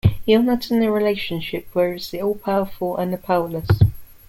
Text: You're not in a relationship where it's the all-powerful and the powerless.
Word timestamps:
You're 0.25 0.41
not 0.41 0.71
in 0.71 0.81
a 0.81 0.91
relationship 0.91 1.67
where 1.73 1.93
it's 1.93 2.09
the 2.09 2.23
all-powerful 2.23 2.97
and 2.97 3.13
the 3.13 3.19
powerless. 3.19 3.67